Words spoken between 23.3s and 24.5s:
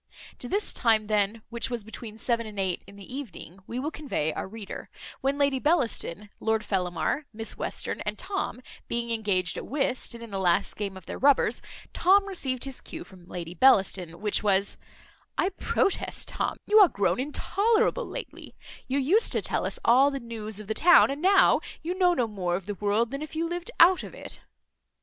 you lived out of it."